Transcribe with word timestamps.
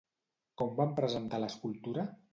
Com 0.61 0.73
van 0.81 0.95
presentar 1.01 1.43
l'escultura? 1.45 2.11